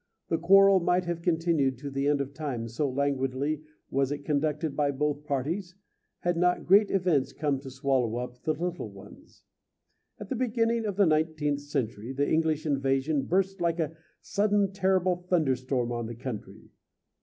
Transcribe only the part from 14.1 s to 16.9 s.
sudden terrible thunderstorm on the country.